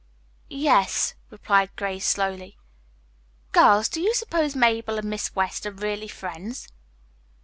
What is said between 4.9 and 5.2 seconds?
and